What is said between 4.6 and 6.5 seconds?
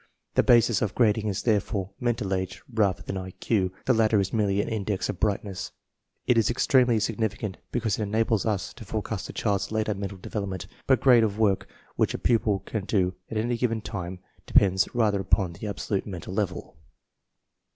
index of brightness; It is